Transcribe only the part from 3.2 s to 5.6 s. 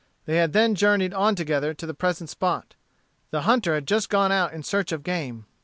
The hunter had just gone out in search of game.